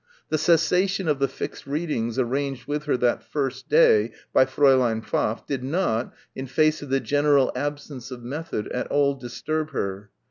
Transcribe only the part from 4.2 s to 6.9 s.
by Fräulein Pfaff did not, in face of